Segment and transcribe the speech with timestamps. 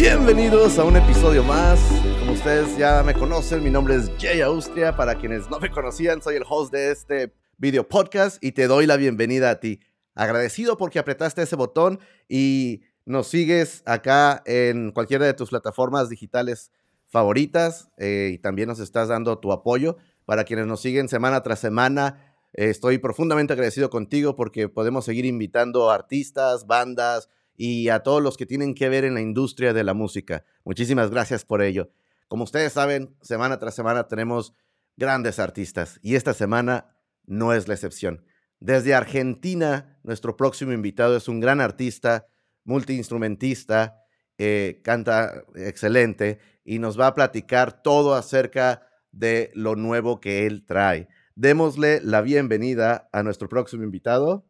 [0.00, 1.78] Bienvenidos a un episodio más.
[2.20, 4.96] Como ustedes ya me conocen, mi nombre es Jay Austria.
[4.96, 8.86] Para quienes no me conocían, soy el host de este video podcast y te doy
[8.86, 9.80] la bienvenida a ti.
[10.14, 12.00] Agradecido porque apretaste ese botón
[12.30, 16.72] y nos sigues acá en cualquiera de tus plataformas digitales
[17.06, 19.98] favoritas eh, y también nos estás dando tu apoyo.
[20.24, 25.26] Para quienes nos siguen semana tras semana, eh, estoy profundamente agradecido contigo porque podemos seguir
[25.26, 27.28] invitando artistas, bandas
[27.62, 30.46] y a todos los que tienen que ver en la industria de la música.
[30.64, 31.90] Muchísimas gracias por ello.
[32.26, 34.54] Como ustedes saben, semana tras semana tenemos
[34.96, 38.24] grandes artistas y esta semana no es la excepción.
[38.60, 42.28] Desde Argentina, nuestro próximo invitado es un gran artista,
[42.64, 44.06] multiinstrumentista,
[44.38, 50.64] eh, canta excelente y nos va a platicar todo acerca de lo nuevo que él
[50.64, 51.08] trae.
[51.34, 54.46] Démosle la bienvenida a nuestro próximo invitado.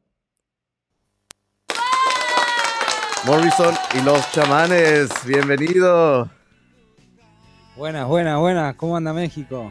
[3.27, 6.31] Morrison y los chamanes, bienvenido.
[7.77, 8.75] Buenas, buenas, buenas.
[8.77, 9.71] ¿Cómo anda México?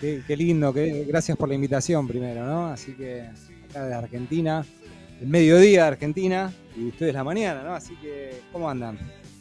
[0.00, 2.66] Qué, lindo, gracias por la invitación primero, ¿no?
[2.66, 3.28] Así que
[3.70, 4.64] acá de Argentina,
[5.20, 7.74] el mediodía de Argentina y ustedes la mañana, ¿no?
[7.74, 8.98] Así que, ¿cómo andan?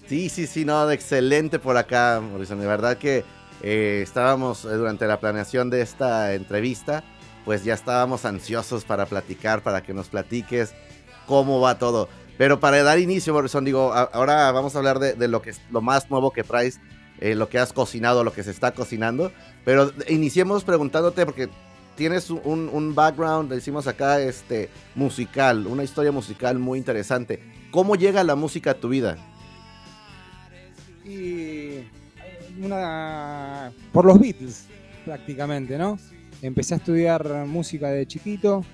[0.08, 2.60] Sí, sí, sí, no, excelente por acá, Morrison.
[2.60, 3.24] De verdad que
[3.62, 7.04] eh, estábamos eh, durante la planeación de esta entrevista,
[7.46, 10.74] pues ya estábamos ansiosos para platicar, para que nos platiques
[11.28, 12.10] cómo va todo.
[12.38, 16.10] Pero para dar inicio, Morrison, digo, ahora vamos a hablar de, lo, que, lo más
[16.10, 16.80] nuevo que traes,
[17.20, 19.32] eh, lo que has cocinado, lo que se está cocinando.
[19.64, 21.50] Pero iniciemos preguntándote, porque
[21.96, 27.40] tienes un, un, background, decimos acá, este, musical, una historia musical muy interesante.
[27.72, 29.18] ¿Cómo llega la música a tu vida?
[31.06, 31.82] Y
[32.60, 34.66] una, por los Beatles,
[35.06, 36.00] prácticamente, ¿no?
[36.42, 38.66] Empecé a estudiar música de chiquito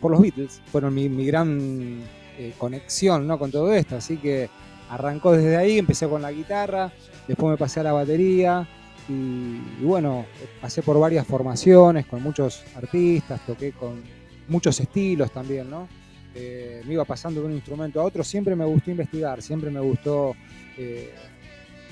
[0.00, 0.60] por los Beatles.
[0.66, 2.02] Fueron mi, gran
[2.38, 3.38] eh, conexión ¿no?
[3.38, 4.48] con todo esto, así que
[4.90, 6.92] arrancó desde ahí, empecé con la guitarra,
[7.26, 8.68] después me pasé a la batería
[9.08, 10.26] y, bueno,
[10.60, 14.02] pasé por varias formaciones con muchos artistas, toqué con
[14.48, 15.88] muchos estilos también, ¿no?
[16.34, 20.36] me iba pasando de un instrumento a otro, siempre me gustó investigar, siempre me gustó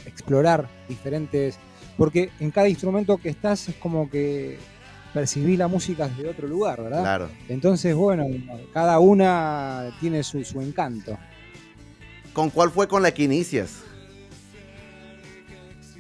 [0.07, 1.59] explorar diferentes,
[1.97, 4.59] porque en cada instrumento que estás es como que
[5.15, 7.01] percibí la música desde otro lugar, ¿verdad?
[7.01, 7.29] Claro.
[7.49, 8.27] Entonces, bueno,
[8.73, 11.17] cada una tiene su, encanto.
[12.33, 13.85] ¿Con cuál fue con la que inicias?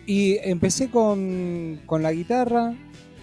[0.04, 2.74] Y empecé con, la guitarra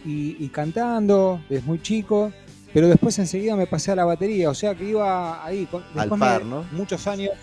[0.06, 2.32] y, cantando desde muy chico,
[2.74, 5.68] pero después enseguida me pasé a la batería, o sea que iba ahí.
[5.94, 6.66] Al par, ¿no?
[6.72, 7.34] Muchos años,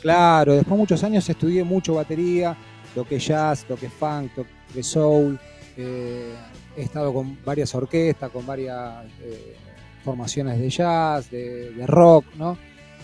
[0.00, 2.56] claro, después muchos años estudié mucho batería,
[2.94, 5.38] toqué jazz, toqué funk, toqué soul.
[5.76, 6.32] Eh,
[6.78, 9.56] he estado con varias orquestas, con varias eh,
[10.04, 12.56] formaciones de jazz, de, rock, ¿no?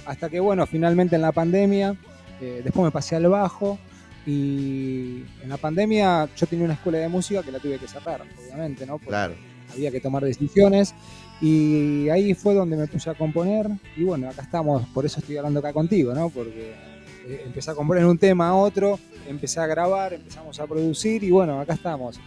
[0.06, 1.96] Hasta que, bueno, finalmente en la pandemia,
[2.40, 3.78] eh, después me pasé al bajo
[4.26, 8.22] y en la pandemia yo tenía una escuela de música que la tuve que cerrar,
[8.38, 8.98] obviamente, ¿no?
[8.98, 9.34] claro.
[9.72, 10.94] Había que tomar decisiones
[11.40, 15.36] y ahí fue donde me puse a componer y bueno, acá estamos, por eso estoy
[15.36, 16.30] hablando acá contigo, ¿no?
[16.30, 16.74] Porque
[17.44, 21.58] empecé a componer un tema a otro, empecé a grabar, empezamos a producir y bueno,
[21.58, 22.20] acá estamos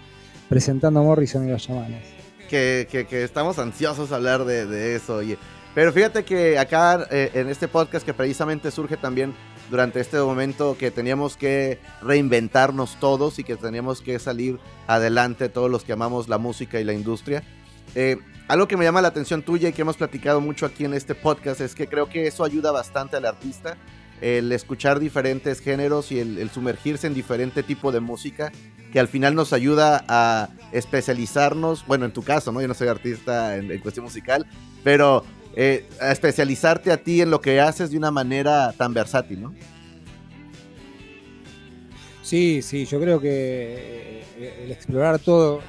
[0.50, 2.04] presentando a Morrison y los chamanes.
[2.50, 5.18] Que, que, estamos ansiosos a hablar de, eso.
[5.18, 5.38] Oye.
[5.76, 9.36] Pero fíjate que acá eh, en este podcast que precisamente surge también
[9.70, 15.70] durante este momento que teníamos que reinventarnos todos y que teníamos que salir adelante todos
[15.70, 17.44] los que amamos la música y la industria.
[17.96, 20.94] Eh, algo que me llama la atención tuya y que hemos platicado mucho aquí en
[20.94, 23.78] este podcast es que creo que eso ayuda bastante al artista
[24.22, 28.52] el escuchar diferentes géneros y el, sumergirse en diferente tipo de música,
[28.92, 32.62] que al final nos ayuda a especializarnos, bueno, en tu caso, ¿no?
[32.62, 34.46] Yo no soy artista en, cuestión musical,
[34.84, 35.24] pero
[35.56, 39.54] eh, a especializarte a ti en lo que haces de una manera tan versátil, ¿no?
[42.22, 45.62] Sí, sí, yo creo que eh, el explorar todo,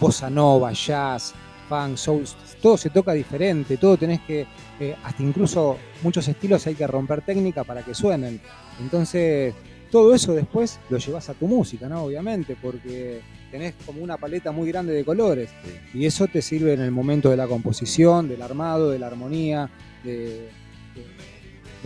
[0.00, 1.34] bossa nova, jazz,
[1.68, 2.24] funk, soul,
[2.62, 4.46] todo se toca diferente, todo tenés que,
[4.80, 8.40] eh, hasta incluso muchos estilos hay que romper técnica para que suenen.
[8.80, 9.54] Entonces,
[9.90, 12.04] todo eso después lo llevas a tu música, ¿no?
[12.04, 13.20] Obviamente, porque
[13.50, 15.50] tenés como una paleta muy grande de colores.
[15.94, 19.70] Y eso te sirve en el momento de la composición, del armado, de la armonía,
[20.04, 20.50] de,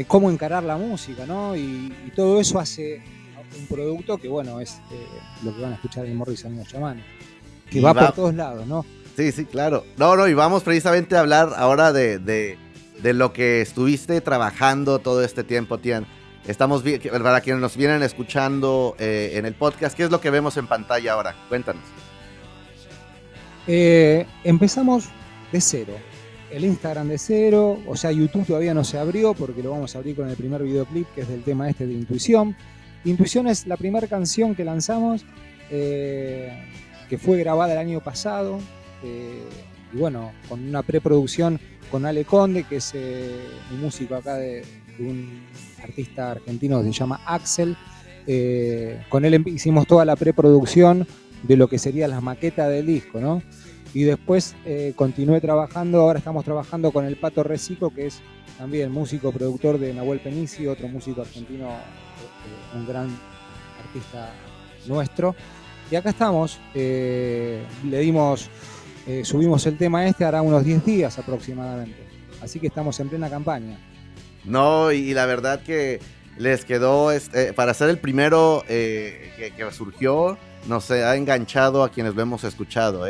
[0.07, 1.55] cómo encarar la música, ¿no?
[1.57, 3.01] Y, todo eso hace
[3.59, 5.07] un producto que, bueno, es eh,
[5.45, 7.05] lo que van a escuchar en Morrison y los chamanes.
[7.71, 8.85] Que va por todos lados, ¿no?
[9.17, 9.85] Sí, sí, claro.
[9.97, 15.23] No, no, y vamos precisamente a hablar ahora de, de, lo que estuviste trabajando todo
[15.23, 16.07] este tiempo, Tian.
[16.47, 16.83] Estamos,
[17.23, 20.67] para quienes nos vienen escuchando eh, en el podcast, ¿qué es lo que vemos en
[20.67, 21.35] pantalla ahora?
[21.49, 21.83] Cuéntanos.
[23.67, 25.09] Eh, empezamos
[25.53, 25.95] de cero.
[26.51, 29.99] el Instagram de cero, o sea, YouTube todavía no se abrió porque lo vamos a
[29.99, 32.57] abrir con el primer videoclip que es del tema este de Intuición.
[33.05, 35.25] Intuición es la primera canción que lanzamos,
[35.71, 36.53] eh,
[37.09, 38.59] que fue grabada el año pasado,
[39.03, 39.43] eh,
[39.93, 41.59] y bueno, con una preproducción
[41.91, 43.41] con Ale Conde, que es eh,
[43.73, 44.65] un músico acá de,
[44.99, 45.43] un
[45.83, 47.77] artista argentino que se llama Axel.
[49.09, 51.07] con él hicimos toda la preproducción
[51.43, 53.43] de lo que sería la maqueta del disco, ¿no?
[53.95, 54.55] Y después
[54.95, 58.21] continué trabajando, ahora estamos trabajando con el Pato Recico, que es
[58.59, 61.71] también músico, productor de Nahuel Penici, otro músico argentino
[62.75, 63.09] un gran
[63.85, 64.33] artista
[64.87, 65.35] nuestro.
[65.91, 68.49] Y acá estamos, eh, le dimos,
[69.07, 71.99] eh, subimos el tema este hará unos 10 días aproximadamente.
[72.43, 73.79] Así que estamos en plena campaña.
[74.45, 76.01] No, y, la verdad que
[76.39, 82.15] les quedó, este, para ser el primero eh, que, surgió, nos ha enganchado a quienes
[82.15, 83.05] lo hemos escuchado.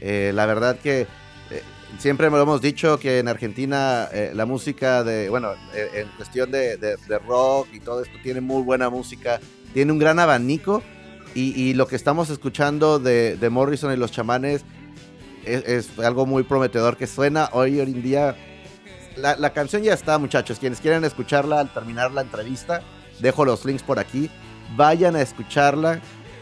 [0.00, 1.08] la verdad que
[1.98, 6.08] siempre me lo hemos dicho que en Argentina eh, la música de, bueno, eh, en
[6.16, 6.96] cuestión de,
[7.26, 9.40] rock y todo esto tiene muy buena música,
[9.74, 10.82] tiene un gran abanico
[11.34, 14.64] y, lo que estamos escuchando de, Morrison y los chamanes
[15.44, 18.36] es, algo muy prometedor que suena hoy, hoy en día.
[19.16, 20.58] La, la canción ya está, muchachos.
[20.58, 22.82] Quienes quieren escucharla al terminar la entrevista,
[23.18, 24.30] dejo los links por aquí.
[24.76, 26.00] Vayan a escucharla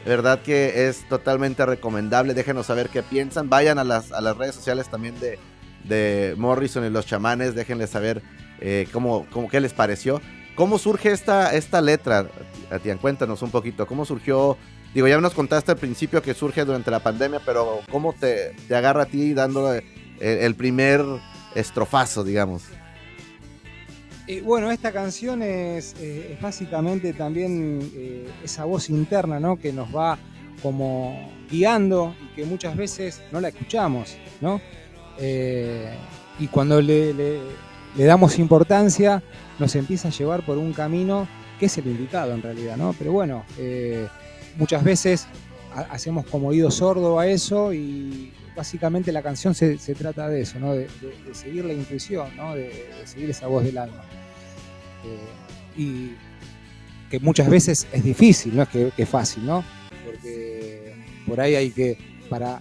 [0.09, 2.35] verdad que es totalmente recomendable.
[2.35, 3.49] Déjenos saber qué piensan.
[3.49, 5.39] Vayan a las, a las redes sociales también de,
[5.85, 7.55] de Morrison y los chamanes.
[7.55, 8.23] Déjenles saber
[8.61, 10.21] eh, cómo, cómo, qué les pareció.
[10.57, 12.27] ¿Cómo surge esta, esta letra,
[12.71, 12.99] Atian?
[12.99, 13.87] Cuéntanos un poquito.
[13.87, 14.57] ¿Cómo surgió?
[14.95, 18.75] Digo, ya nos contaste al principio que surge durante la pandemia, pero ¿cómo te, te
[18.75, 19.73] agarra a ti dando
[20.21, 21.05] el primer
[21.55, 22.65] estrofazo, digamos?
[24.45, 29.57] bueno, esta canción es, eh, básicamente también eh, esa voz interna, ¿no?
[29.57, 30.19] Que nos va
[30.63, 34.61] como guiando y que muchas veces no la escuchamos, ¿no?
[35.19, 35.91] Eh,
[36.39, 37.41] y cuando le,
[37.97, 39.23] damos importancia,
[39.59, 41.27] nos empieza a llevar por un camino
[41.59, 42.95] que es el indicado en realidad, ¿no?
[42.99, 43.45] Pero bueno,
[44.57, 45.27] muchas veces
[45.91, 50.75] hacemos como oído sordo a eso y básicamente la canción se, trata de eso, ¿no?
[50.75, 50.89] De,
[51.33, 52.55] seguir la intuición, ¿no?
[52.55, 54.03] de seguir esa voz del alma.
[55.05, 56.13] Eh, y
[57.09, 59.65] que muchas veces es difícil, no es que, fácil, ¿no?
[60.05, 60.95] Porque
[61.27, 61.99] por ahí hay que,
[62.29, 62.61] para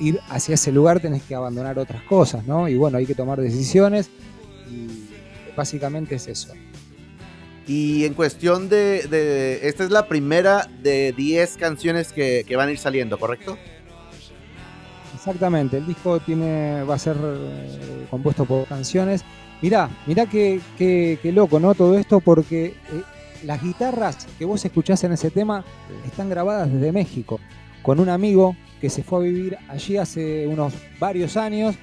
[0.00, 2.68] ir hacia ese lugar tenés que abandonar otras cosas, ¿no?
[2.68, 4.10] Y bueno, hay que tomar decisiones
[4.70, 5.08] y
[5.56, 6.52] básicamente es eso.
[7.68, 12.78] Y en cuestión de, esta es la primera de 10 canciones que, van a ir
[12.78, 13.56] saliendo, ¿correcto?
[15.14, 19.22] Exactamente, el disco tiene, va a ser eh, compuesto por canciones
[19.60, 21.74] Mirá, mirá qué, qué, loco, ¿no?
[21.74, 22.74] Todo esto porque eh,
[23.42, 25.64] las guitarras que vos escuchás en ese tema
[26.06, 27.40] están grabadas desde México,
[27.82, 31.74] con un amigo que se fue a vivir allí hace unos varios años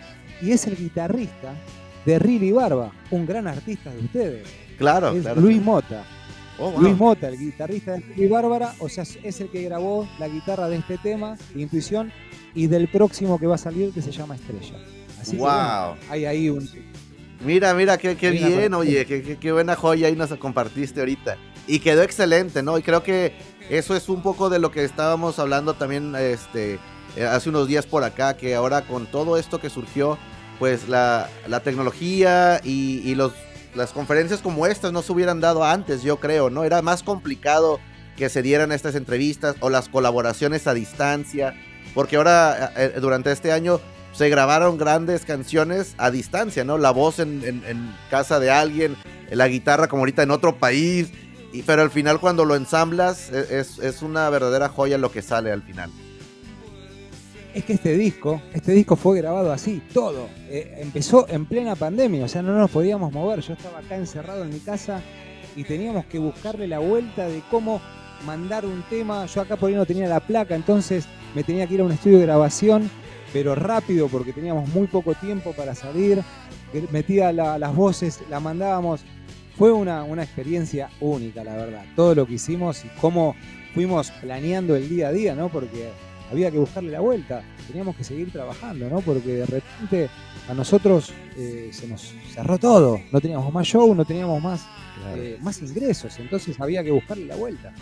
[0.42, 1.54] y es el guitarrista
[2.06, 4.65] de Rili Barba, un gran artista de ustedes.
[4.78, 5.42] Claro, es claro.
[5.42, 6.04] Luis Mota.
[6.58, 10.30] Oh, Luis Mota, el guitarrista de Rili Bárbara, o sea, es el que grabó la
[10.30, 12.12] guitarra de este tema, de Intuición,
[12.54, 14.76] y del próximo que va a salir que se llama Estrella.
[15.20, 15.96] Así wow.
[15.96, 16.66] que hay ahí un,
[17.44, 21.38] Mira, mira, qué, qué bien, oye, qué, qué, buena joya ahí nos compartiste ahorita.
[21.68, 22.78] Y quedó excelente, ¿no?
[22.78, 23.34] Y creo que
[23.70, 26.80] eso es un poco de lo que estábamos hablando también este,
[27.16, 30.18] eh, hace unos días por acá, que ahora con todo esto que surgió,
[30.60, 33.34] pues la, la tecnología y, y, los,
[33.76, 36.64] las conferencias como estas no se hubieran dado antes, yo creo, ¿no?
[36.64, 37.80] Era más complicado
[38.16, 41.54] que se dieran estas entrevistas o las colaboraciones a distancia,
[41.94, 43.80] porque ahora eh, eh, durante este año
[44.14, 46.78] se grabaron grandes canciones a distancia, ¿no?
[46.78, 48.96] La voz en, casa de alguien,
[49.30, 51.12] la guitarra como ahorita en otro país,
[51.52, 55.52] y, pero al final cuando lo ensamblas e, es, una verdadera joya lo que sale
[55.52, 55.92] al final.
[57.56, 60.28] Es que este disco, este disco fue grabado así, todo.
[60.50, 63.40] Eh, empezó en plena pandemia, o sea, no nos podíamos mover.
[63.40, 65.02] Yo estaba acá encerrado en mi casa
[65.56, 67.82] y teníamos que buscarle la vuelta de cómo
[68.26, 69.26] mandar un tema.
[69.26, 71.94] Yo acá por ahí no tenía la placa, entonces me tenía que ir a un
[71.94, 72.90] estudio de grabación
[73.36, 76.24] pero rápido porque teníamos muy poco tiempo para salir.
[76.90, 79.02] Metía las voces, la mandábamos.
[79.58, 81.84] Fue una, experiencia única, la verdad.
[81.98, 83.36] Todo lo que hicimos y cómo
[83.74, 85.50] fuimos planeando el día a día, ¿no?
[85.50, 85.90] Porque
[86.32, 87.44] había que buscarle la vuelta.
[87.68, 89.02] Teníamos que seguir trabajando, ¿no?
[89.02, 90.10] Porque de repente
[90.50, 93.00] a nosotros eh, se nos cerró todo.
[93.12, 94.66] No teníamos más show, no teníamos más,
[95.16, 96.20] eh, más ingresos.
[96.20, 97.74] Entonces había que buscarle la vuelta.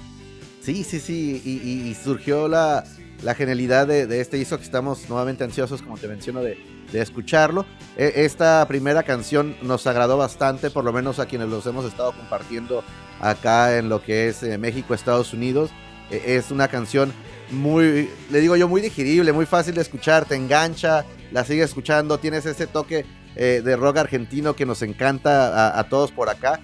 [0.62, 1.42] Sí, sí, sí.
[1.44, 2.86] y surgió la,
[3.24, 6.58] la genialidad de, este disco que estamos nuevamente ansiosos, como te menciono, de,
[6.94, 7.66] escucharlo.
[7.98, 12.12] E, esta primera canción nos agradó bastante, por lo menos a quienes los hemos estado
[12.12, 12.84] compartiendo
[13.20, 15.72] acá en lo que es eh, México, Estados Unidos.
[16.10, 17.14] E, es una canción
[17.52, 22.18] muy, le digo yo, muy digerible, muy fácil de escuchar, te engancha, la sigues escuchando,
[22.18, 23.06] tienes ese toque
[23.36, 26.60] eh, de rock argentino que nos encanta a, todos por acá.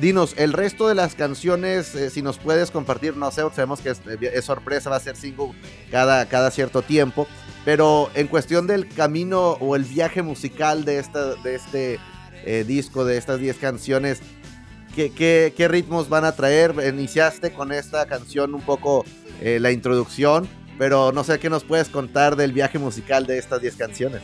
[0.00, 3.90] Dinos, el resto de las canciones, eh, si nos puedes compartir, no sé, sabemos que
[3.90, 5.52] es, sorpresa, va a ser single
[5.90, 7.28] cada, cada cierto tiempo,
[7.64, 12.00] pero en cuestión del camino o el viaje musical de, esta, de este
[12.44, 14.20] eh, disco, de estas 10 canciones,
[14.94, 16.74] ¿qué, ¿qué, ritmos van a traer?
[16.88, 19.04] Iniciaste con esta canción un poco
[19.42, 20.48] la introducción,
[20.78, 24.22] pero no sé qué nos puedes contar del viaje musical de estas 10 canciones.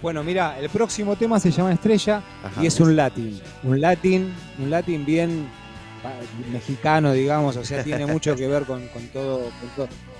[0.00, 2.22] Bueno, mira, el próximo tema se llama Estrella
[2.60, 3.40] y es un latín.
[3.64, 5.48] Un latín, un latín bien
[6.52, 9.50] mexicano, digamos, o sea, tiene mucho que ver con, todo,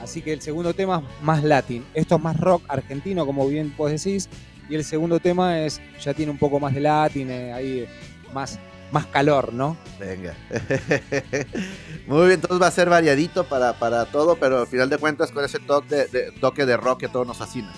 [0.02, 1.84] Así que el segundo tema es más latín.
[1.94, 4.28] Esto es más rock argentino, como bien vos decís.
[4.68, 7.86] Y el segundo tema es ya tiene un poco más de latín, eh, ahí
[8.34, 8.58] más,
[8.90, 9.76] más calor, ¿no?
[9.98, 10.34] Venga.
[12.06, 15.30] Muy bien, entonces va a ser variadito para, para todo, pero al final de cuentas
[15.30, 17.72] con ese toque de, toque de rock que todos nos fascina.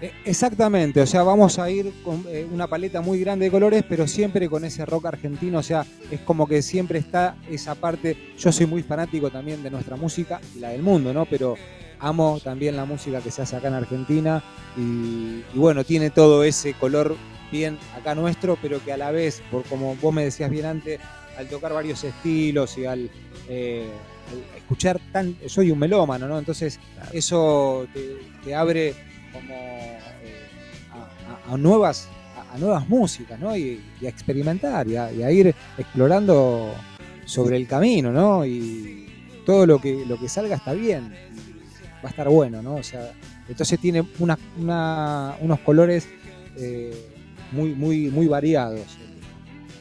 [0.00, 3.82] Eh, exactamente, o sea, vamos a ir con eh, una paleta muy grande de colores,
[3.88, 8.34] pero siempre con ese rock argentino, o sea, es como que siempre está esa parte,
[8.38, 11.24] yo soy muy fanático también de nuestra música y la del mundo, ¿no?
[11.24, 11.56] Pero
[11.98, 14.42] amo también la música que se hace acá en Argentina
[14.76, 17.16] y, bueno, tiene todo ese color
[17.50, 21.00] bien acá nuestro, pero que a la vez, por como vos me decías bien antes,
[21.36, 23.10] al tocar varios estilos y al,
[23.48, 23.86] eh,
[24.56, 26.38] escuchar tan, soy un melómano, ¿no?
[26.38, 26.80] Entonces
[27.12, 27.86] eso
[28.44, 28.94] te abre
[29.32, 29.98] como eh,
[31.48, 32.08] a, nuevas
[32.52, 33.56] a, nuevas músicas, ¿no?
[33.56, 36.74] Y, a experimentar y a, ir explorando
[37.24, 38.44] sobre el camino, ¿no?
[38.44, 39.06] Y
[39.44, 41.12] todo lo que lo que salga está bien,
[42.04, 42.76] va a estar bueno, ¿no?
[42.76, 43.12] O sea,
[43.48, 44.38] entonces tiene una,
[45.40, 46.08] unos colores
[46.56, 47.15] eh,
[47.52, 48.96] muy muy muy variados.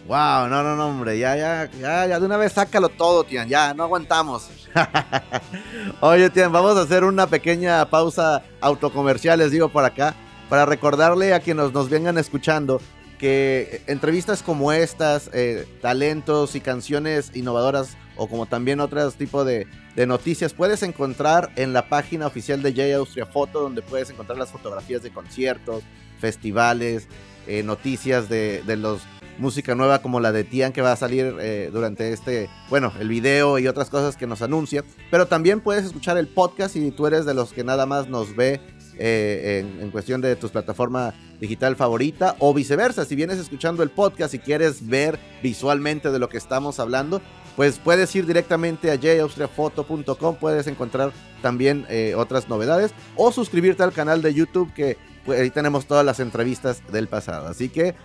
[0.07, 3.49] Wow, no, no, no, hombre, ya, ya, ya, ya, de una vez sácalo todo, Tian,
[3.49, 4.51] ya, no aguantamos.
[6.01, 10.13] Oye, Tian, vamos a hacer una pequeña pausa autocomercial, les digo por acá,
[10.47, 12.79] para recordarle a quienes nos, vengan escuchando
[13.17, 19.67] que entrevistas como estas, eh, talentos y canciones innovadoras, o como también otros tipos de,
[20.05, 24.51] noticias, puedes encontrar en la página oficial de J Austria Foto, donde puedes encontrar las
[24.51, 25.83] fotografías de conciertos,
[26.19, 27.07] festivales,
[27.47, 29.01] eh, noticias de, de los
[29.37, 33.09] música nueva como la de Tian que va a salir eh, durante este, bueno, el
[33.09, 34.83] video y otras cosas que nos anuncia.
[35.11, 38.35] Pero también puedes escuchar el podcast si tú eres de los que nada más nos
[38.35, 38.61] ve
[38.97, 43.05] eh, en, cuestión de tu plataforma digital favorita o viceversa.
[43.05, 47.21] Si vienes escuchando el podcast y quieres ver visualmente de lo que estamos hablando,
[47.55, 51.85] pues puedes ir directamente a jaustriafoto.com, puedes encontrar también
[52.17, 56.81] otras novedades o suscribirte al canal de YouTube que pues, ahí tenemos todas las entrevistas
[56.91, 57.47] del pasado.
[57.47, 57.95] Así que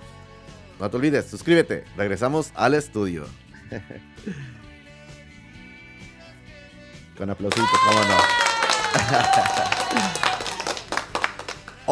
[0.79, 1.85] no te olvides, suscríbete.
[1.97, 3.25] Regresamos al estudio.
[7.19, 8.01] Con aplausitos, cómo.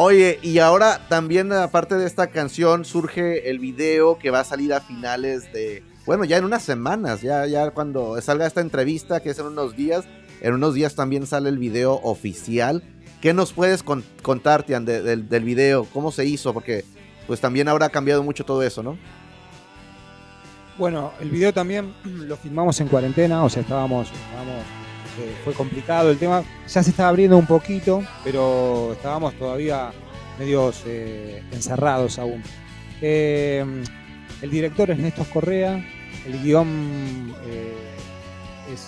[0.01, 4.73] Oye, y ahora también aparte de esta canción surge el video que va a salir
[4.73, 9.31] a finales de, bueno, ya en unas semanas, ya, ya cuando salga esta entrevista, que
[9.31, 10.05] es en unos días,
[10.41, 12.81] en unos días también sale el video oficial.
[13.21, 15.85] ¿Qué nos puedes contar, Tian, del video?
[15.85, 16.53] ¿Cómo se hizo?
[16.53, 16.85] Porque
[17.27, 18.97] pues también habrá cambiado mucho todo eso, ¿no?
[20.79, 26.17] Bueno, el video también lo filmamos en cuarentena, o sea, estábamos, eh, fue complicado el
[26.17, 29.91] tema, ya se estaba abriendo un poquito, pero estábamos todavía
[30.39, 32.41] medios eh, encerrados aún.
[33.01, 33.65] Eh,
[34.41, 35.85] el director es Néstor Correa,
[36.25, 37.35] el guion
[38.73, 38.87] es,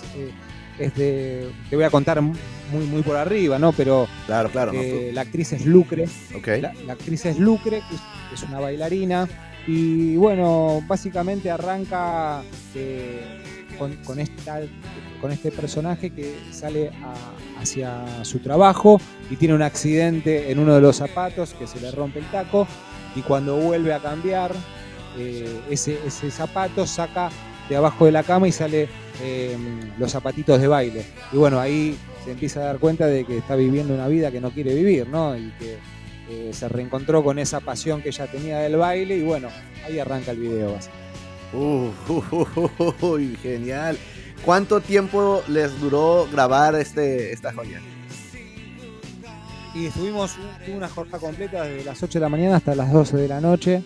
[0.90, 3.72] te voy a contar muy, muy por arriba, ¿no?
[3.72, 4.72] Pero claro, claro,
[5.12, 6.06] la actriz es Lucre,
[6.44, 7.82] la, la, actriz es Lucre,
[8.32, 9.28] es una bailarina.
[9.66, 12.42] Y bueno, básicamente arranca
[12.74, 13.40] eh,
[13.78, 14.60] con, esta,
[15.20, 16.90] con este personaje que sale
[17.60, 21.90] hacia su trabajo y tiene un accidente en uno de los zapatos que se le
[21.90, 22.66] rompe el taco
[23.14, 24.52] y cuando vuelve a cambiar
[25.18, 27.30] eh, ese, ese, zapato saca
[27.68, 28.88] de abajo de la cama y sale
[29.20, 29.56] eh,
[29.98, 31.04] los zapatitos de baile.
[31.32, 34.40] Y bueno, ahí se empieza a dar cuenta de que está viviendo una vida que
[34.40, 35.36] no quiere vivir, ¿no?
[35.36, 35.76] Y que
[36.30, 39.48] eh, se reencontró con esa pasión que ella tenía del baile y bueno,
[39.84, 40.78] ahí arranca el video.
[41.52, 43.98] Uy, genial.
[44.44, 47.80] ¿Cuánto tiempo les duró grabar este, esta joya?
[49.74, 50.36] Y estuvimos
[50.68, 53.82] una jornada completa desde las 8 de la mañana hasta las 12 de la noche,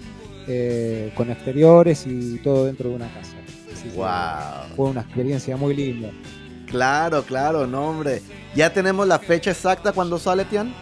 [0.49, 3.37] eh, con exteriores y todo dentro de una casa.
[3.95, 4.75] Wow.
[4.75, 6.11] Fue una experiencia muy linda.
[6.67, 8.23] Claro, claro, no hombre.
[8.55, 10.75] ¿Ya tenemos la fecha exacta cuando sale, Tian?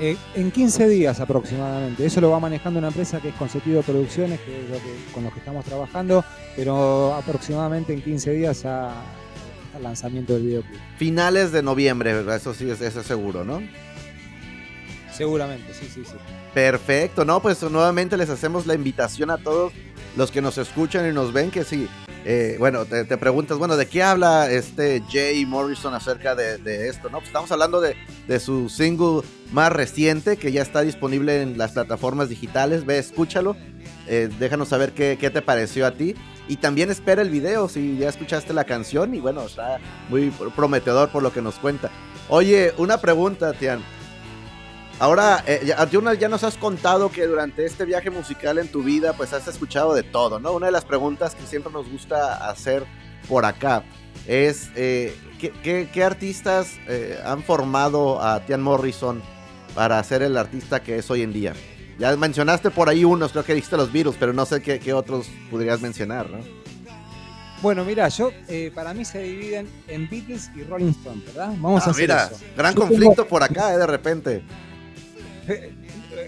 [0.00, 2.06] Eh, en 15 días aproximadamente.
[2.06, 5.24] Eso lo va manejando una empresa que es Consentido Producciones, que es lo que, con
[5.24, 8.92] los que estamos trabajando, pero aproximadamente en 15 días a,
[9.74, 10.80] al lanzamiento del videoclip.
[10.96, 13.60] Finales de noviembre, eso sí, es, eso seguro, ¿no?
[15.12, 16.14] Seguramente, sí, sí, sí.
[16.54, 19.72] Perfecto, no, pues nuevamente les hacemos la invitación a todos
[20.18, 21.88] los que nos escuchan y nos ven que sí.
[22.24, 27.08] Eh, bueno, te, preguntas, bueno, ¿de qué habla este Jay Morrison acerca de, esto?
[27.08, 27.94] No, pues estamos hablando de,
[28.40, 29.22] su single
[29.52, 32.84] más reciente que ya está disponible en las plataformas digitales.
[32.84, 33.56] Ve, escúchalo.
[34.08, 36.16] Eh, déjanos saber qué, qué te pareció a ti.
[36.48, 39.14] Y también espera el video si ya escuchaste la canción.
[39.14, 41.90] Y bueno, está muy prometedor por lo que nos cuenta.
[42.28, 43.82] Oye, una pregunta, Tian.
[45.00, 49.12] Ahora, eh, ya, ya, nos has contado que durante este viaje musical en tu vida,
[49.12, 50.52] pues has escuchado de todo, ¿no?
[50.52, 52.84] Una de las preguntas que siempre nos gusta hacer
[53.28, 53.84] por acá
[54.26, 59.22] es, eh, ¿qué, artistas eh, han formado a Tian Morrison
[59.72, 61.52] para ser el artista que es hoy en día?
[62.00, 65.28] Ya mencionaste por ahí unos, creo que dijiste los virus, pero no sé qué, otros
[65.48, 66.38] podrías mencionar, ¿no?
[67.62, 68.32] Bueno, mira, yo
[68.74, 71.52] para mí se dividen en Beatles y Rolling Stone, ¿verdad?
[71.58, 74.42] Vamos ah, a hacer mira, gran conflicto por acá, de repente.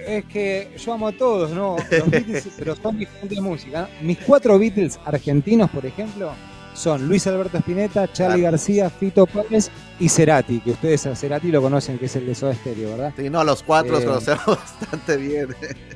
[0.07, 1.77] Es que yo amo a todos, ¿no?
[1.91, 3.89] Los Beatles, pero son diferentes música.
[4.03, 6.33] Mis cuatro Beatles argentinos, por ejemplo,
[6.75, 11.61] son Luis Alberto Spinetta, Charlie García, Fito Páez y Cerati, que ustedes a Cerati lo
[11.61, 13.13] conocen, que es el de Soda Stereo, ¿verdad?
[13.17, 15.49] Sí, no, los cuatro los eh, conocemos bastante bien.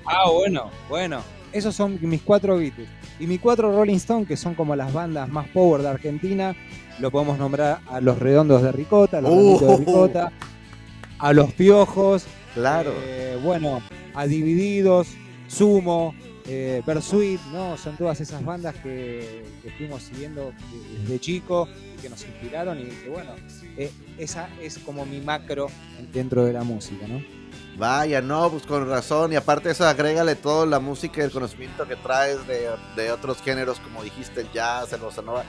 [0.04, 1.22] Ah, bueno, bueno.
[1.52, 2.88] Esos son mis cuatro Beatles.
[3.20, 6.54] Y mis cuatro Rolling Stone, que son como las bandas más power de Argentina,
[6.98, 9.78] lo podemos nombrar a Los Redondos de Ricota, a Los Redondos de uh.
[9.78, 10.32] Ricota,
[11.18, 12.94] a Los Piojos, Claro.
[13.04, 13.82] Eh, bueno,
[14.14, 15.08] a Divididos,
[15.48, 16.14] Sumo,
[16.46, 17.76] eh, Bersuit, ¿no?
[17.76, 20.52] Son todas esas bandas que, que, fuimos siguiendo
[21.00, 23.32] desde chico y que nos inspiraron y que bueno,
[23.76, 25.68] eh, esa es como mi macro
[26.12, 27.22] dentro de la música, ¿no?
[27.76, 29.32] Vaya, no, pues con razón.
[29.32, 33.80] Y aparte eso, agrégale todo la música y el conocimiento que traes de, otros géneros,
[33.80, 35.44] como dijiste, el jazz, el bossa nova.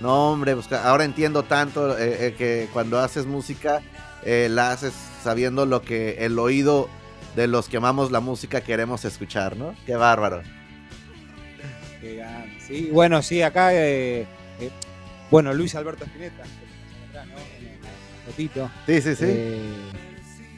[0.00, 3.82] No, hombre, pues ahora entiendo tanto eh, que cuando haces música,
[4.24, 4.92] la haces
[5.24, 6.88] sabiendo lo que el oído
[7.34, 9.74] de los que amamos la música queremos escuchar, ¿no?
[9.86, 10.42] Qué bárbaro.
[12.66, 14.26] Sí, bueno, sí, acá, eh,
[14.60, 14.70] eh,
[15.30, 16.44] bueno, Luis Alberto Spinetta,
[18.26, 18.70] Fotito.
[18.86, 19.24] Sí, sí, sí.
[19.26, 19.60] Eh,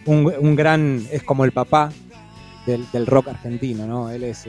[0.07, 1.93] un, gran, es como el papá
[2.67, 4.11] del, rock argentino, ¿no?
[4.11, 4.45] Él es,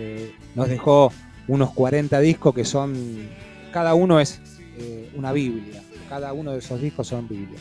[0.53, 1.11] nos dejó
[1.47, 3.27] unos 40 discos que son,
[3.71, 4.41] cada uno es
[5.15, 7.59] una Biblia, cada uno de esos discos son Biblia.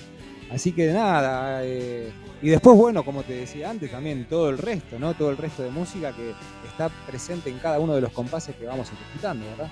[0.50, 5.14] Así que nada, y después, bueno, como te decía antes, también todo el resto, ¿no?
[5.14, 6.32] Todo el resto de música que
[6.68, 9.68] está presente en cada uno de los compases que vamos ejecutando, ¿verdad?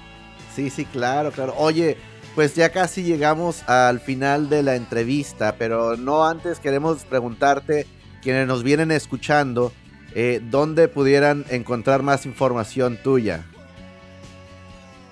[0.54, 1.54] Sí, sí, claro, claro.
[1.58, 1.96] Oye,
[2.34, 7.87] pues ya casi llegamos al final de la entrevista, pero no antes queremos preguntarte,
[8.22, 9.72] quienes nos vienen escuchando,
[10.14, 13.44] eh, ¿dónde pudieran encontrar más información tuya?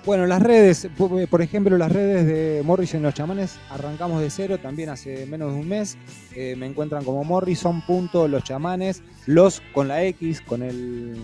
[0.05, 4.57] Bueno, las redes, por ejemplo, las redes de Morrison y los chamanes, arrancamos de cero
[4.57, 5.97] también hace menos de un mes.
[6.35, 11.15] Eh, me encuentran como morrison.loschamanes, los con la X, con el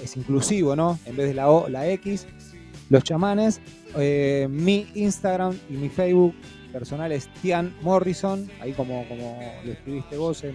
[0.00, 1.00] es inclusivo, ¿no?
[1.04, 2.28] En vez de la O, la X,
[2.90, 3.60] los chamanes.
[3.96, 6.32] Eh, mi Instagram y mi Facebook
[6.72, 10.54] personal es Tian Morrison, ahí como, como lo escribiste vos en,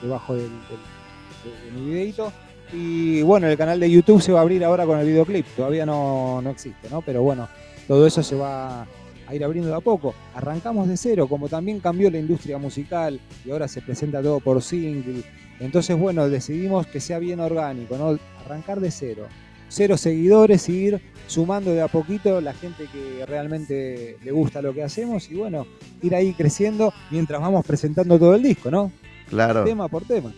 [0.00, 2.32] debajo del, de mi videito.
[2.72, 5.46] Y bueno, el canal de YouTube se va a abrir ahora con el videoclip.
[5.56, 7.02] Todavía no, existe, ¿no?
[7.02, 7.48] Pero bueno,
[7.88, 10.14] todo eso se va a ir abriendo de a poco.
[10.34, 14.62] Arrancamos de cero, como también cambió la industria musical y ahora se presenta todo por
[14.62, 15.22] single.
[15.58, 18.18] Entonces, bueno, decidimos que sea bien orgánico, ¿no?
[18.44, 19.26] Arrancar de cero.
[19.68, 24.74] Cero seguidores y ir sumando de a poquito la gente que realmente le gusta lo
[24.74, 25.64] que hacemos y bueno,
[26.02, 28.90] ir ahí creciendo mientras vamos presentando todo el disco, ¿no?
[29.28, 29.62] Claro.
[29.62, 30.32] Tema por tema.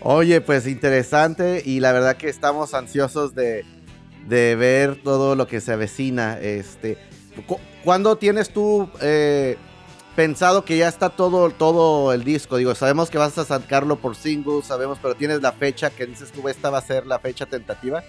[0.00, 3.64] Oye, pues interesante y la verdad que estamos ansiosos de,
[4.28, 6.38] ver todo lo que se avecina.
[6.38, 6.96] Este,
[7.82, 9.56] ¿Cuándo tienes tú eh,
[10.14, 12.58] pensado que ya está todo, todo el disco?
[12.58, 16.30] Digo, sabemos que vas a sacarlo por single, sabemos, pero tienes la fecha que dices
[16.30, 18.04] tú, esta va a ser la fecha tentativa.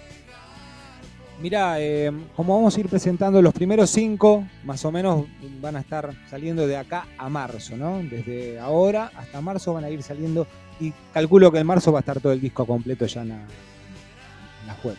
[1.40, 5.24] Mira, eh, como vamos a ir presentando los primeros cinco, más o menos
[5.60, 7.98] van a estar saliendo de acá a marzo, ¿no?
[7.98, 10.46] Desde ahora hasta marzo van a ir saliendo
[10.80, 14.76] y calculo que en marzo va a estar todo el disco completo ya en la,
[14.82, 14.96] web.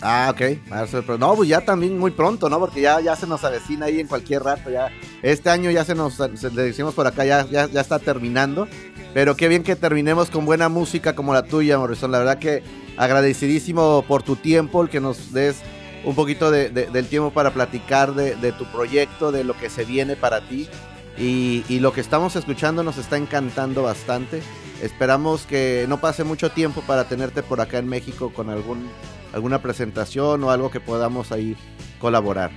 [0.00, 0.68] Ah, ok.
[0.68, 2.58] Marzo, pero no, pues ya también muy pronto, ¿no?
[2.58, 4.68] Porque ya, ya se nos avecina ahí en cualquier rato.
[4.70, 4.90] Ya
[5.22, 8.66] este año ya se nos, le decimos por acá, ya, ya, está terminando.
[9.14, 12.10] Pero qué bien que terminemos con buena música como la tuya, Morrison.
[12.10, 12.62] La verdad que
[12.96, 15.62] agradecidísimo por tu tiempo, el que nos des
[16.04, 19.84] un poquito de, del tiempo para platicar de, de, tu proyecto, de lo que se
[19.84, 20.68] viene para ti.
[21.16, 24.42] Y, y, lo que estamos escuchando nos está encantando bastante.
[24.82, 28.90] Esperamos que no pase mucho tiempo para tenerte por acá en México con algún,
[29.32, 31.56] alguna presentación o algo que podamos ahí
[32.00, 32.50] colaborar.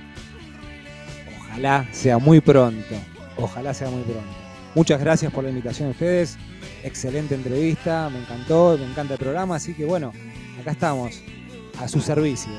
[1.40, 2.96] Ojalá sea muy pronto.
[3.36, 4.28] Ojalá sea muy pronto.
[4.74, 6.36] muchas gracias por la invitación a ustedes.
[6.82, 10.12] Excelente entrevista, me encantó, me encanta el programa, así que bueno,
[10.60, 11.22] acá estamos,
[11.78, 12.50] a su servicio.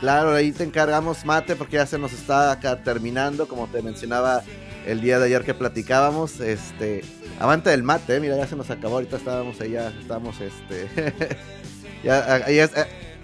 [0.00, 4.42] Claro, ahí te encargamos mate porque ya se nos está acá terminando, como te mencionaba
[4.86, 7.02] el día de ayer que platicábamos, este,
[7.38, 10.88] avante del mate, eh, mira, ya se nos acabó, ahorita estábamos ahí, ya estamos, este,
[12.04, 12.68] ya, eh,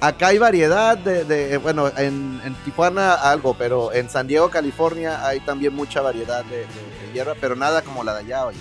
[0.01, 5.75] acá hay variedad de, bueno, en, Tijuana algo, pero en San Diego, California hay también
[5.75, 6.65] mucha variedad de,
[7.13, 8.59] hierba, pero nada como la de allá, oye.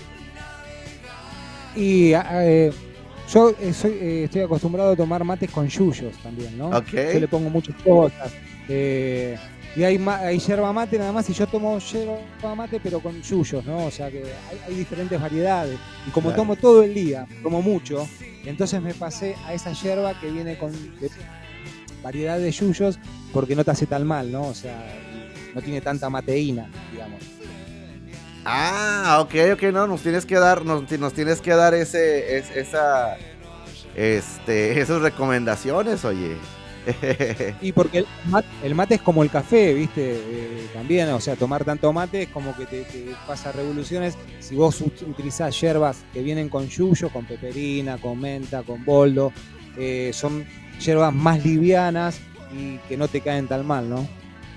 [1.75, 2.71] Y eh,
[3.31, 6.71] yo soy, estoy acostumbrado a tomar mates con yuyos también, ¿no?
[6.83, 8.33] Yo le pongo muchas cosas.
[8.67, 9.37] Eh,
[9.75, 13.63] y hay, hay yerba mate nada más y yo tomo yerba mate pero con yuyos,
[13.65, 13.85] ¿no?
[13.85, 14.23] O sea que
[14.67, 15.77] hay, diferentes variedades.
[16.07, 18.07] Y como tomo todo el día, tomo mucho,
[18.45, 20.71] entonces me pasé a esa yerba que viene con
[22.03, 22.99] variedad de yuyos
[23.31, 24.47] porque no te hace tan mal, ¿no?
[24.47, 24.85] O sea,
[25.53, 27.21] no tiene tanta mateína, digamos.
[28.45, 33.17] Ah, ok, ok, no, nos tienes que dar, nos, tienes que dar ese, esa,
[33.95, 36.37] este, esas recomendaciones, oye.
[37.61, 38.05] y porque
[38.63, 40.15] el mate, es como el café, ¿viste?
[40.15, 42.85] Eh, también, o sea, tomar tanto mate es como que te,
[43.27, 44.15] pasa revoluciones.
[44.39, 49.31] Si vos utilizás hierbas que vienen con yuyo, con peperina, con menta, con boldo,
[49.77, 50.45] eh, son
[50.79, 52.19] hierbas más livianas
[52.51, 54.07] y que no te caen tan mal, ¿no?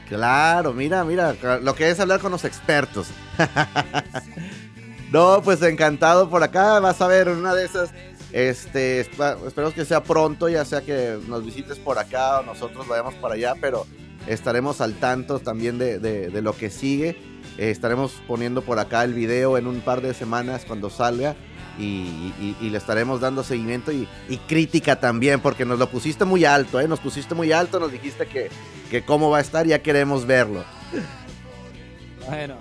[0.08, 3.08] Claro, mira, mira, lo que es hablar con los expertos.
[5.10, 7.90] no, pues encantado por acá, vas a ver una de esas
[8.32, 13.14] este, esperemos que sea pronto, ya sea que nos visites por acá o nosotros vayamos
[13.14, 13.86] para allá, pero
[14.26, 17.16] estaremos al tanto también de, lo que sigue.
[17.58, 21.36] Eh, estaremos poniendo por acá el video en un par de semanas cuando salga
[21.78, 24.08] y, le estaremos dando seguimiento y,
[24.48, 26.88] crítica también, porque nos lo pusiste muy alto, ¿eh?
[26.88, 28.48] Nos pusiste muy alto, nos dijiste que,
[28.90, 30.64] que cómo va a estar, ya queremos verlo.
[32.28, 32.56] Bueno,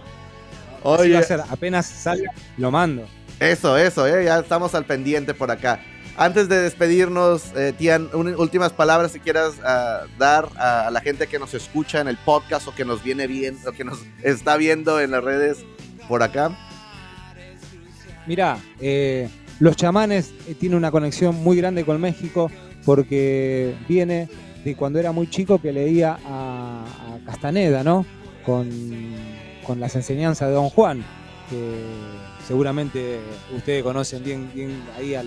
[0.84, 3.08] Oye, apenas salga, lo mando.
[3.42, 5.82] Eso, eso, eh, ya estamos al pendiente por acá.
[6.16, 11.40] Antes de despedirnos, eh, Tian, últimas palabras si quieras ah, dar a, la gente que
[11.40, 15.02] nos escucha en el podcast o que nos viene bien, o que nos está viendo
[15.02, 15.66] en las redes
[16.08, 16.56] por acá.
[18.28, 19.28] Mira, eh,
[19.60, 22.52] los chamanes eh, tienen una conexión muy grande con México
[22.86, 24.30] porque viene
[24.64, 26.86] de cuando era muy chico que leía a,
[27.26, 28.06] Castaneda, ¿no?
[28.46, 28.70] Con,
[29.78, 31.04] las enseñanzas de Don Juan,
[32.52, 33.22] seguramente
[33.56, 35.24] ustedes conocen bien, ahí a,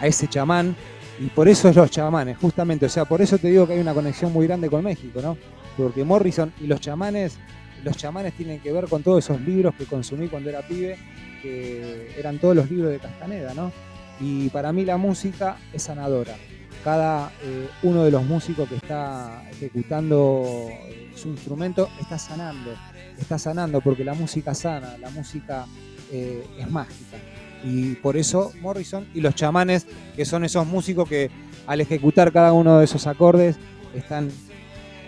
[0.00, 0.76] ese chamán,
[1.18, 3.80] y por eso es los chamanes, justamente, o sea, por eso te digo que hay
[3.80, 5.36] una conexión muy grande con México, ¿no?
[5.76, 7.38] Porque Morrison y los chamanes,
[7.82, 10.96] los chamanes tienen que ver con todos esos libros que consumí cuando era pibe,
[11.42, 13.72] que eran todos los libros de Castaneda, ¿no?
[14.20, 16.36] Y para mí la música es sanadora.
[16.84, 20.68] Cada eh, uno de los músicos que está ejecutando
[21.16, 22.76] su instrumento está sanando,
[23.18, 25.66] está sanando porque la música sana, la música
[26.12, 27.16] eh, es mágica.
[27.64, 31.30] Y por eso Morrison y los chamanes, que son esos músicos que
[31.66, 33.56] al ejecutar cada uno de esos acordes
[33.94, 34.30] están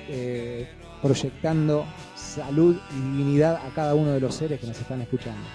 [0.09, 0.69] eh,
[1.03, 1.85] proyectando
[2.17, 5.47] salud y divinidad a cada uno de los seres que nos están escuchando.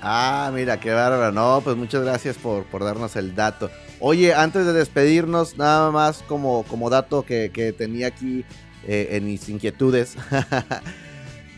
[0.00, 1.32] Ah, mira, qué bárbaro.
[1.32, 3.70] No, pues muchas gracias por, darnos el dato.
[4.00, 8.44] Oye, antes de despedirnos, nada más como, como dato que, tenía aquí
[8.86, 10.16] eh, en mis inquietudes.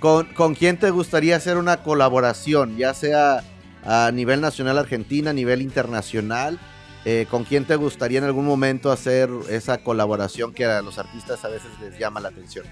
[0.00, 2.78] ¿Con, quién te gustaría hacer una colaboración?
[2.78, 3.44] Ya sea
[3.84, 6.58] a nivel nacional Argentina, a nivel internacional.
[7.04, 11.44] Eh, ¿Con quién te gustaría en algún momento hacer esa colaboración que a los artistas
[11.44, 12.64] a veces les llama la atención?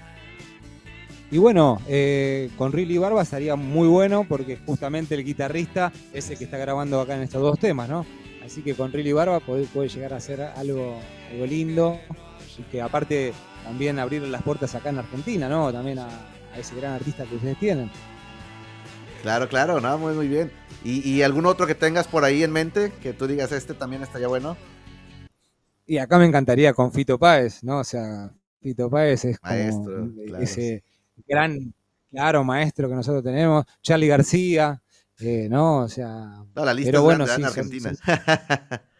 [1.29, 6.37] Y bueno, eh, con Riley Barba estaría muy bueno porque justamente el guitarrista es el
[6.39, 8.07] que está grabando acá en estos dos temas, ¿no?
[8.43, 10.99] Así que con Riley Barba puede, llegar a ser algo,
[11.31, 11.99] algo lindo
[12.57, 15.71] y que aparte también abrir las puertas acá en Argentina, ¿no?
[15.71, 16.09] También a,
[16.53, 17.91] a ese gran artista que ustedes tienen.
[19.21, 20.51] Claro, claro, no, muy, muy bien.
[20.83, 24.27] ¿Y, algún otro que tengas por ahí en mente que tú digas este también estaría
[24.27, 24.55] bueno?
[25.85, 27.79] Y acá me encantaría con Fito Páez, ¿no?
[27.79, 28.31] O sea,
[28.61, 30.09] Fito Páez es como
[30.39, 30.83] ese
[31.27, 31.73] gran,
[32.11, 33.65] claro, maestro que nosotros tenemos.
[33.81, 34.81] Charlie García,
[35.19, 35.79] eh, ¿no?
[35.79, 36.45] O sea.
[36.55, 37.91] No, la lista pero bueno, sí, Argentina.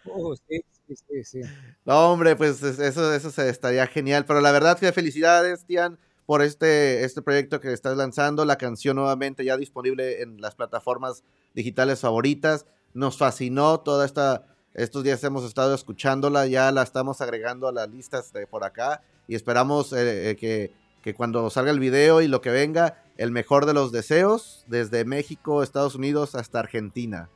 [0.03, 1.41] Uh, sí, sí, sí,
[1.85, 4.25] No, hombre, pues eso, eso estaría genial.
[4.25, 5.97] Pero la verdad que felicidades, Tian
[6.29, 8.45] por este, este proyecto que estás lanzando.
[8.45, 11.23] La canción nuevamente ya disponible en las plataformas
[11.55, 12.67] digitales favoritas.
[12.93, 14.45] Nos fascinó toda esta...
[14.75, 19.01] Estos días hemos estado escuchándola, ya la estamos agregando a las listas de por acá
[19.27, 23.31] y esperamos eh, eh, que, que cuando salga el video y lo que venga, el
[23.31, 27.27] mejor de los deseos, desde México, Estados Unidos hasta Argentina.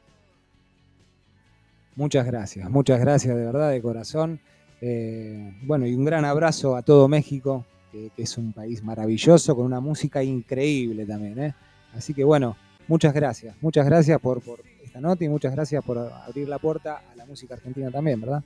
[1.96, 4.40] Muchas gracias, muchas gracias de verdad, de corazón.
[4.82, 9.66] Eh, bueno, y un gran abrazo a todo México, que, es un país maravilloso, con
[9.66, 11.40] una música increíble también.
[11.40, 11.56] ¿eh?
[11.96, 15.98] Así que bueno, muchas gracias, muchas gracias por, por esta nota y muchas gracias por
[15.98, 18.44] abrir la puerta a la música argentina también, ¿verdad?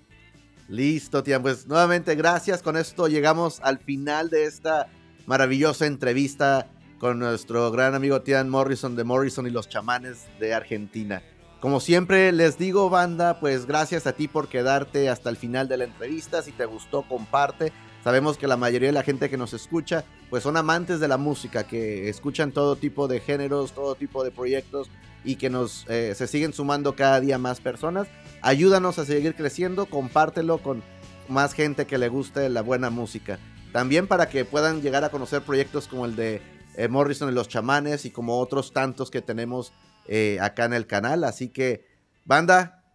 [0.68, 1.42] Listo, Tian.
[1.42, 2.62] Pues nuevamente gracias.
[2.62, 4.90] Con esto llegamos al final de esta
[5.26, 6.68] maravillosa entrevista
[7.00, 11.22] con nuestro gran amigo Tian Morrison de Morrison y los chamanes de Argentina.
[11.60, 15.78] Como siempre les digo, banda, pues gracias a ti por quedarte hasta el final de
[15.78, 16.42] la entrevista.
[16.42, 17.72] Si te gustó, comparte.
[18.08, 21.18] Sabemos que la mayoría de la gente que nos escucha, pues son amantes de la
[21.18, 24.90] música, que escuchan todo tipo de géneros, todo tipo de proyectos
[25.26, 28.08] y que nos eh, se siguen sumando cada día más personas.
[28.42, 30.84] Ayúdanos a seguir creciendo, compártelo con
[31.28, 33.40] más gente que le guste la buena música.
[33.74, 36.42] También para que puedan llegar a conocer proyectos como el de
[36.78, 39.74] eh, Morrison y los chamanes y como otros tantos que tenemos
[40.08, 41.26] eh, acá en el canal.
[41.26, 41.86] Así que,
[42.24, 42.86] banda,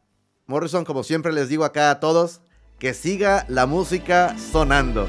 [0.47, 2.41] Morrison, como siempre les digo acá a todos,
[2.83, 5.07] que siga la música sonando.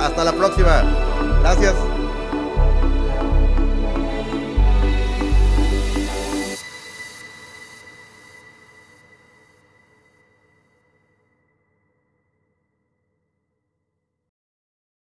[0.00, 0.84] Hasta la próxima.
[1.42, 1.95] Gracias.